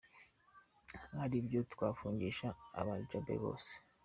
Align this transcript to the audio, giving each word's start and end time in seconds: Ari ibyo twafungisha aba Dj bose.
Ari 1.23 1.35
ibyo 1.41 1.59
twafungisha 1.73 2.47
aba 2.79 2.93
Dj 3.07 3.27
bose. 3.43 3.71